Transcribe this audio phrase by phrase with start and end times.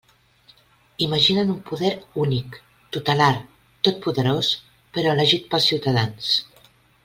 [1.07, 1.91] Imaginen un poder
[2.23, 2.57] únic,
[2.97, 3.35] tutelar,
[3.89, 4.53] totpoderós,
[4.97, 6.35] però elegit pels ciutadans.